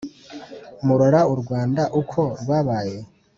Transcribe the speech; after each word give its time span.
murora 0.85 1.21
u 1.33 1.35
rwanda 1.41 1.83
uko 2.01 2.21
rwabaye 2.41 2.97